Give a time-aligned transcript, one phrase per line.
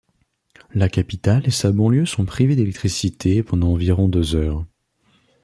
[0.73, 4.65] La capitale et sa banlieue sont privées d'électricité pendant environ deux heures.